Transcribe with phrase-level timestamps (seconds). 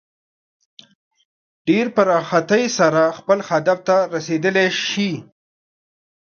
[1.67, 5.11] ډېر په راحتۍ سره خپل هدف ته رسېدلی شي.